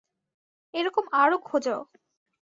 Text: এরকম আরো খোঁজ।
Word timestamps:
এরকম 0.73 1.05
আরো 1.13 1.37
খোঁজ। 1.41 1.65